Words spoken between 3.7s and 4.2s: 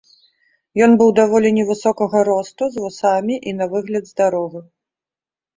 выгляд